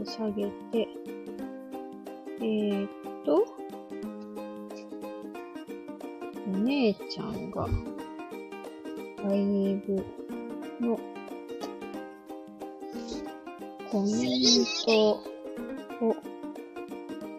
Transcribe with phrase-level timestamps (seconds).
[0.00, 0.88] を下げて、
[2.40, 2.90] えー、っ
[3.24, 3.44] と、
[6.46, 7.68] お姉ちゃんが、
[9.22, 10.02] ライブ
[10.80, 10.98] の
[13.90, 16.16] コメントを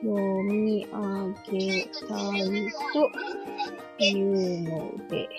[0.03, 4.69] 読み上げたいというの
[5.09, 5.29] で。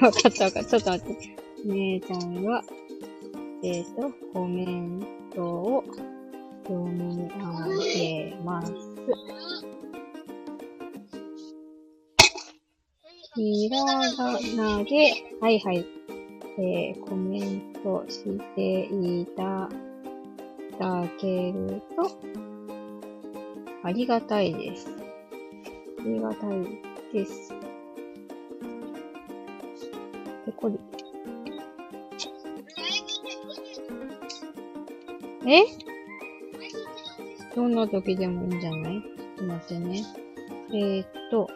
[0.00, 0.68] わかったわかった。
[0.68, 1.44] ちょっと待って。
[1.64, 2.62] 姉ちゃんは、
[3.66, 5.00] えっ、と、コメン
[5.34, 5.84] トを
[6.64, 8.72] 読み上げます。
[13.34, 15.86] ひらがなで、はいはい。
[16.58, 18.22] えー、コメントし
[18.54, 19.70] ていた
[20.78, 22.18] だけると、
[23.82, 24.88] ありがたいです。
[26.00, 26.82] ありがたい
[27.14, 27.48] です。
[30.44, 30.74] で、これ、
[35.46, 35.64] え？
[37.54, 39.02] どんな時でもいいんじゃない？
[39.02, 40.02] ちょっと待ってね。
[40.70, 41.48] えー、っと、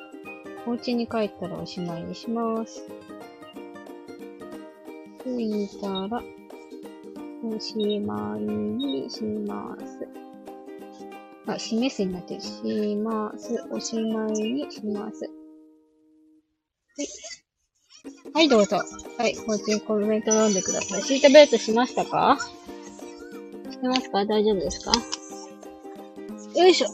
[0.67, 2.87] お家に帰ったらおしまいにします。
[5.25, 6.23] 着いたら、
[7.45, 10.07] おしまいにします。
[11.47, 12.41] あ、示すになってる。
[12.41, 13.65] します。
[13.71, 15.25] おしまいにします。
[15.25, 17.09] はい。
[18.35, 18.77] はい、どうぞ。
[19.17, 21.03] はい、こっちにコメント読んでください。
[21.03, 22.39] シートベルトしましたか？
[23.79, 24.25] してますか？
[24.25, 24.93] 大丈夫ですか？
[26.57, 26.89] よいしょ。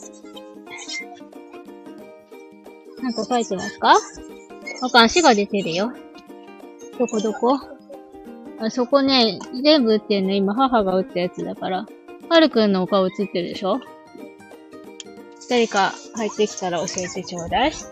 [3.03, 3.95] なんか書いてますか？
[4.83, 5.93] あかん、足が出てるよ。
[6.99, 7.59] どこどこ？
[8.61, 11.87] あそこね、全部打ってんの、今母が打ったやつだから。
[12.29, 13.81] はるくんのお顔映ってるでしょ？
[15.49, 17.73] 誰か入ってきたら教えてちょうだい。
[17.73, 17.89] さ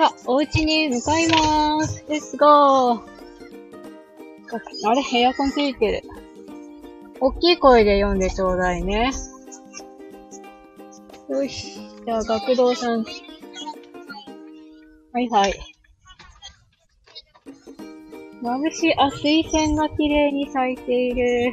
[0.00, 2.04] あ、お家に向かいまーす。
[2.08, 3.00] レッツゴー。
[4.84, 6.02] あれ、エアコンついてる。
[7.20, 9.12] 大きい声で読んでちょうだいね。
[11.28, 11.78] よし。
[12.04, 13.04] じゃあ、学童さん。
[15.12, 15.54] はいはい。
[18.42, 21.52] 眩しい、あ、水仙が綺麗に咲いている。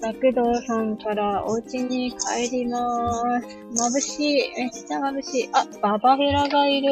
[0.00, 3.98] 学童さんからお家に帰りまーす。
[3.98, 4.52] 眩しい。
[4.56, 5.50] めっちゃ眩しい。
[5.52, 6.88] あ、ババヘラがいる。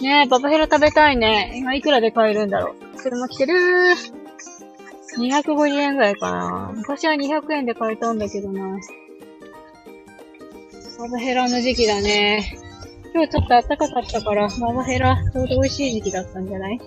[0.00, 1.54] ねえ、ババヘラ食べたいね。
[1.56, 2.96] 今いくらで買えるんだろう。
[2.98, 4.21] 車来てるー。
[5.18, 6.72] 250円ぐらいかな。
[6.74, 8.78] 昔は200円で買えたんだけどな。
[10.98, 12.58] ババヘラの時期だね。
[13.12, 16.80] 今日ちょっと暖かかったから、ババヘラちょうど美味しい時期だったんじゃない？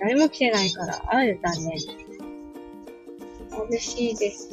[0.00, 1.78] 誰も来てないから、ある残念。
[3.68, 4.48] 眩しいです。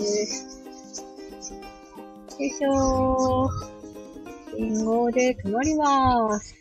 [2.40, 4.58] よいしょー。
[4.58, 6.59] 信号で止まりまーす。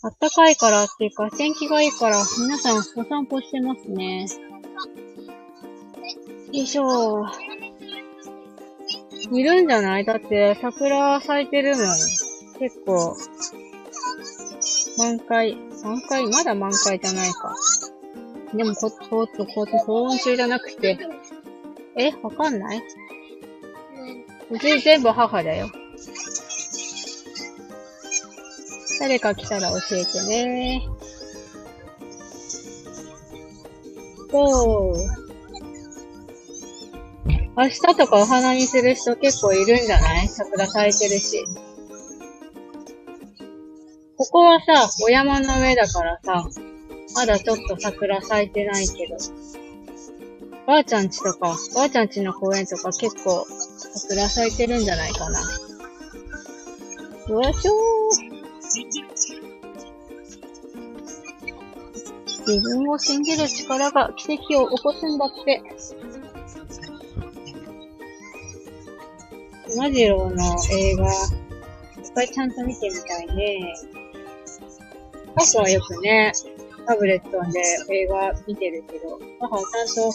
[0.00, 4.26] あったかいからっていうか、天気がいいから、皆さんお散歩してますね。
[6.52, 7.28] よいしょー。
[9.36, 10.04] いるんじゃない？
[10.04, 11.86] だって、桜咲いてるもん。
[12.60, 13.16] 結構、
[14.98, 16.28] 満開、満開？
[16.28, 17.56] まだ満開じゃないか。
[18.54, 20.96] でも、こ、こっと、こっと、高温中じゃなくて、
[21.96, 22.12] え？
[22.22, 22.82] わかんない？
[24.50, 25.68] うち全部母だよ。
[28.98, 30.82] 誰か来たら教えてね。
[34.30, 34.96] そう。
[37.56, 40.28] 明日とかお花見する人結構いるんじゃない？
[40.28, 41.44] 桜咲いてるし。
[44.16, 46.44] ここはさ、お山の上だからさ、
[47.14, 49.16] まだちょっと桜咲いてないけど。
[50.66, 53.46] ばあちゃんちとか、ばあちゃんちの公園とか結構
[53.94, 55.40] 桜咲いてるんじゃないかな。
[57.28, 57.97] よいしょー。
[62.48, 65.62] 自分を信じる力が奇跡を起こすんだって。
[69.76, 71.12] マジローの映画、いっ
[72.14, 73.74] ぱいちゃんと見てみたいね。
[75.36, 76.32] 母はよくね、
[76.86, 77.60] タブレットで
[77.94, 80.12] 映画見てるけど、母はちゃんと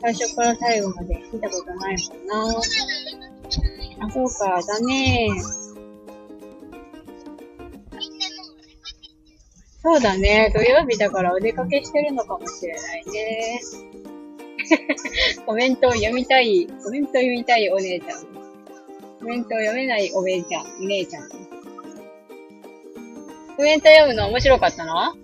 [0.00, 2.60] 最初から最後まで見たことないもんな。
[4.00, 5.28] あ、そうか、だね
[9.88, 10.50] そうだね。
[10.52, 13.60] 土曜日だからお出かけしてるのかもしれないね。
[15.46, 18.24] コメントを読みたい、コメント読みたいお姉ちゃん。
[19.20, 21.28] コメントを読めないお姉ちゃん、お姉ちゃん。
[23.56, 25.14] コメント読むの面白かったの、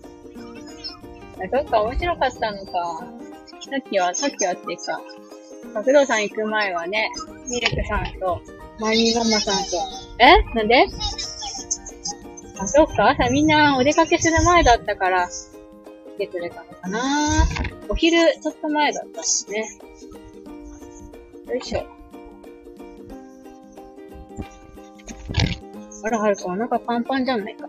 [1.50, 3.04] そっか、面白かったのか。
[3.68, 5.02] さっきは、さっきはっていうか、
[5.74, 7.10] 学童さん行く前はね、
[7.50, 8.40] ミルクさんと、
[8.78, 9.76] マイミママさんと、
[10.20, 10.40] え？
[10.54, 10.86] なんで？
[12.62, 17.44] あ、そっか朝みんなお出かけする前だったから、来てくれたのかな
[17.88, 19.66] お昼ちょっと前だったんですね。
[21.48, 21.84] よいしょ。
[26.04, 27.66] あら、はるか、お腹パンパンじゃないか。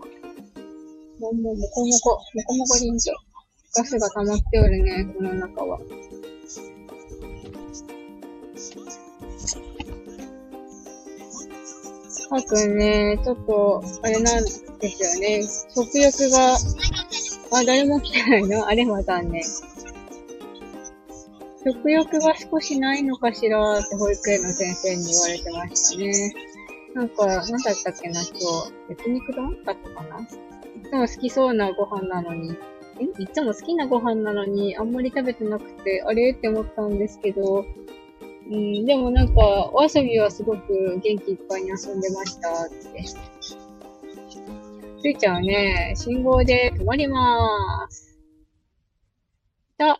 [1.19, 3.13] もう、もう、もこもこ、もこもこ臨場。
[3.75, 5.79] ガスが溜まっておるね、この中は。
[12.29, 14.43] はーくんね、ちょっと、あれなん
[14.83, 15.41] ですよね。
[15.73, 16.57] 食欲が、
[17.57, 18.67] あ、誰も来てないの？
[18.67, 19.41] あれは残念。
[21.65, 26.35] 食欲が少しないのかしらって保育園の先生に言われてましたね。
[26.93, 28.73] なんか、なんだったっけな、今日。
[28.89, 30.19] 焼肉丼だったかな？
[30.19, 32.53] いつも好きそうなご飯なのに、
[32.99, 33.23] え？
[33.23, 36.33] いつも好きなご飯なのに、あんまり食べてなくて、あれ？
[36.33, 37.65] って思ったんですけど、
[38.51, 43.05] うん、でもなんか、お遊びはすごく元気いっぱいに遊んでましたって。
[45.03, 48.17] ついちゃんはね、信号で止まりまーす。
[49.77, 49.99] さ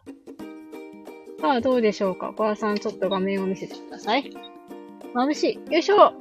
[1.41, 4.31] さあ、どうでしょうかお母さん、ちょっと画面を見せてください。
[5.13, 5.73] 眩しい。
[5.73, 6.13] よいしょ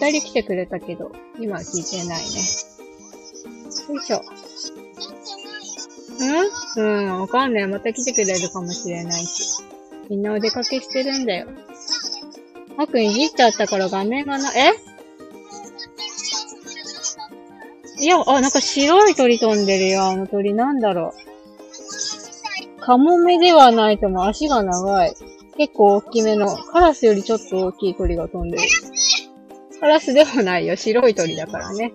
[0.00, 1.10] 二人来てくれたけど、
[1.40, 2.24] 今は聞いてないね。
[3.88, 4.18] よいしょ。
[6.20, 6.76] ん？
[6.76, 7.66] うん、わかんない。
[7.66, 9.60] また来てくれるかもしれないし。
[10.08, 11.48] みんなお出かけしてるんだよ。
[12.78, 14.93] あくんいじっちゃったから画面がな、え？
[17.98, 20.04] いや、あ、なんか白い鳥飛んでるよ。
[20.04, 21.14] あの鳥なんだろ
[22.78, 22.80] う。
[22.80, 25.14] カモメではないとも足が長い。
[25.56, 28.62] 結構大きめの、カラスよりちょっと大きい鳥が飛んでる。
[29.80, 30.76] カラスではないよ。
[30.76, 31.92] 白い鳥だからね。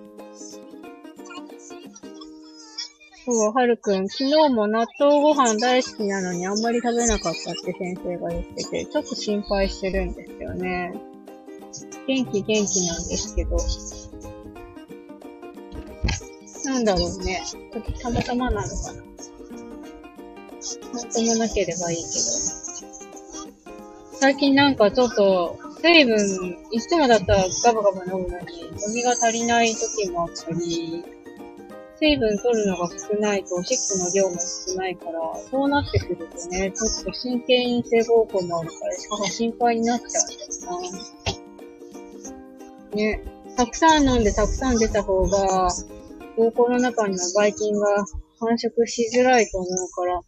[3.25, 10.93] そう、はるくん、昨日も納豆ご飯大好きなのにあんまり食べなかったって先生が言ってて、ちょっと心配してるんですよね。
[12.07, 13.57] 元気元気なんですけど。
[16.65, 17.41] なんだろうね。
[18.01, 19.01] たまたまなのかな。
[20.93, 22.07] なんともなければいいけど。
[24.19, 31.05] 最近なんかちょっと、水分、いつもだったらガバガバ飲むのに、飲みが足りない時もあったり、
[32.01, 35.11] 水分取るのが少ないとおしっこの量も少ないから、
[35.49, 40.97] そうなってくるとね、ちょっと神経陰性膀胱もあるから、しかも心配になっちゃうんだよ
[42.91, 42.95] な。
[42.95, 43.23] ね、
[43.55, 45.69] たくさん飲んでたくさん出た方が、
[46.39, 48.05] 膀胱の中にのばい菌が
[48.39, 50.21] 繁殖しづらいと思うから、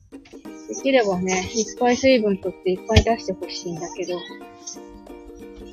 [0.68, 4.20] できればね、いっぱい水分取っていっぱい出してほしいんだけど、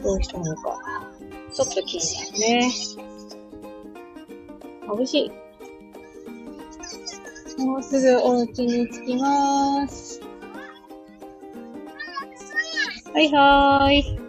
[0.04, 0.80] どうしたのか。
[1.52, 2.70] ちょっと気になるね。
[4.86, 5.32] 眩し
[7.58, 7.60] い。
[7.60, 10.20] もうすぐお家に着きまーす。
[13.12, 14.20] はいはーい。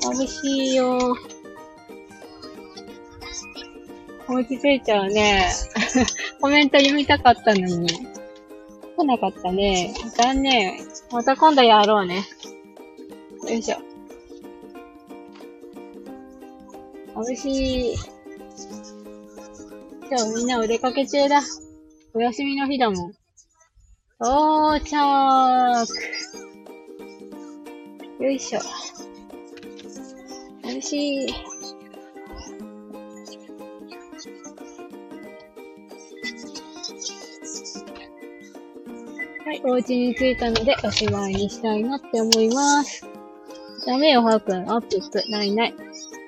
[0.00, 1.14] 眩しいよ
[4.40, 5.50] お家着いちゃうね。
[6.40, 7.88] コメント読みたかったのに。
[8.96, 9.92] 来なかったね。
[10.16, 10.80] 残念。
[11.10, 12.24] また今度やろうね。
[13.46, 13.76] よいしょ。
[17.14, 17.94] 眩しい。
[20.10, 21.42] 今日みんなお出かけ中だ。
[22.14, 23.12] お休みの日だもん。
[24.22, 24.96] 到着
[28.22, 28.60] よいしょ。
[30.62, 31.34] 眩しい。
[39.64, 43.06] お家に着いたのでおしまいにしたいなって思います。
[43.86, 44.70] ダメよ、ハーくん。
[44.70, 45.30] アップップ。
[45.30, 45.74] ないない。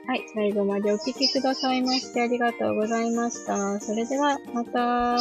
[0.07, 3.79] はい、最後までお聞きくださいましてありがとうございました。
[3.81, 5.17] それでは、また。